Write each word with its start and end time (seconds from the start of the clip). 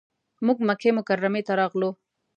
موږ 0.45 0.57
مکې 0.67 0.89
مکرمې 0.97 1.41
ته 1.47 1.53
راغلو. 1.59 1.89